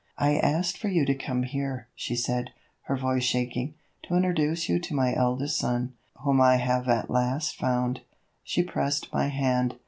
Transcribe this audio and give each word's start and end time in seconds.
"I 0.17 0.35
asked 0.37 0.79
for 0.79 0.87
you 0.89 1.05
to 1.05 1.13
come 1.13 1.43
here," 1.43 1.87
she 1.93 2.15
said, 2.15 2.49
her 2.85 2.97
voice 2.97 3.23
shaking, 3.23 3.75
"to 4.05 4.15
introduce 4.15 4.67
you 4.67 4.79
to 4.79 4.95
my 4.95 5.13
eldest 5.13 5.59
son, 5.59 5.93
whom 6.23 6.41
I 6.41 6.55
have 6.55 6.89
at 6.89 7.11
last 7.11 7.55
found"; 7.55 8.01
she 8.43 8.63
pressed 8.63 9.13
my 9.13 9.27
hand. 9.27 9.75